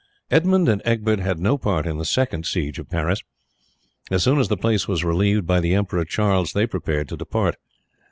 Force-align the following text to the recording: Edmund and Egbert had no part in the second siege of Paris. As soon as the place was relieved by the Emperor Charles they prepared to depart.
Edmund 0.31 0.67
and 0.67 0.81
Egbert 0.83 1.19
had 1.19 1.37
no 1.37 1.59
part 1.59 1.85
in 1.85 1.99
the 1.99 2.05
second 2.05 2.47
siege 2.47 2.79
of 2.79 2.89
Paris. 2.89 3.19
As 4.09 4.23
soon 4.23 4.39
as 4.39 4.47
the 4.47 4.57
place 4.57 4.87
was 4.87 5.03
relieved 5.03 5.45
by 5.45 5.59
the 5.59 5.75
Emperor 5.75 6.05
Charles 6.05 6.53
they 6.53 6.65
prepared 6.65 7.07
to 7.09 7.15
depart. 7.17 7.55